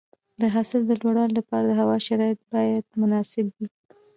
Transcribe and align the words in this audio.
د 0.41 0.43
حاصل 0.53 0.81
د 0.85 0.91
لوړوالي 1.01 1.33
لپاره 1.39 1.65
د 1.67 1.71
هوا 1.81 1.97
شرایط 2.07 2.39
باید 2.51 2.83
مناسب 3.01 3.45
وي. 3.55 3.67